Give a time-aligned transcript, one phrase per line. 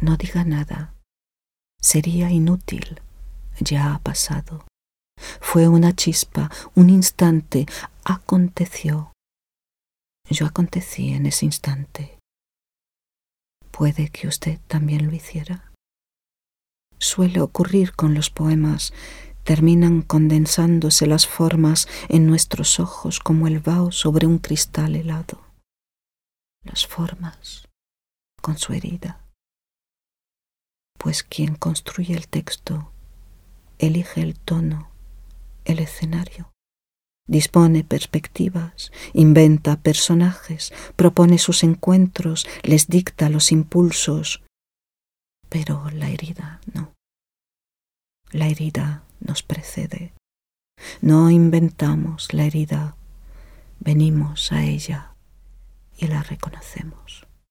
[0.00, 0.94] No diga nada.
[1.78, 3.02] Sería inútil.
[3.60, 4.66] Ya ha pasado.
[5.42, 7.66] Fue una chispa, un instante.
[8.04, 9.12] Aconteció.
[10.30, 12.18] Yo acontecí en ese instante.
[13.70, 15.70] ¿Puede que usted también lo hiciera?
[16.98, 18.94] Suele ocurrir con los poemas.
[19.42, 25.42] Terminan condensándose las formas en nuestros ojos como el vaho sobre un cristal helado.
[26.62, 27.68] Las formas
[28.40, 29.23] con su herida.
[31.04, 32.90] Pues quien construye el texto
[33.78, 34.88] elige el tono,
[35.66, 36.50] el escenario,
[37.28, 44.42] dispone perspectivas, inventa personajes, propone sus encuentros, les dicta los impulsos,
[45.50, 46.94] pero la herida no.
[48.30, 50.14] La herida nos precede.
[51.02, 52.96] No inventamos la herida,
[53.78, 55.14] venimos a ella
[55.98, 57.26] y la reconocemos.